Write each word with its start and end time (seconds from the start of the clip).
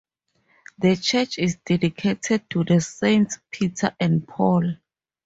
The 0.79 0.95
church 0.95 1.37
is 1.37 1.59
dedicated 1.63 2.49
to 2.49 2.63
the 2.63 2.79
Saints 2.81 3.37
Peter 3.51 3.95
and 3.99 4.27
Paul. 4.27 4.77